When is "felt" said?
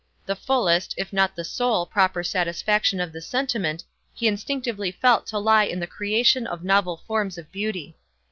4.91-5.27